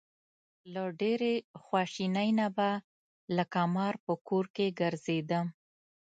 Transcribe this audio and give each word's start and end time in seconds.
له 0.73 0.83
ډېرې 1.01 1.33
خواشینۍ 1.63 2.29
نه 2.39 2.47
به 2.55 2.69
لکه 3.37 3.59
مار 3.75 3.95
په 4.05 4.13
کور 4.27 4.45
کې 4.55 4.75
ګرځېدم. 4.79 5.47